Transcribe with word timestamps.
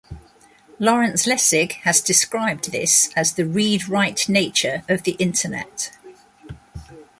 Lawrence 0.79 1.27
Lessig 1.27 1.73
has 1.83 2.01
described 2.01 2.71
this 2.71 3.11
as 3.15 3.33
the 3.33 3.45
"read-write" 3.45 4.27
nature 4.27 4.81
of 4.89 5.03
the 5.03 5.11
Internet. 5.19 5.91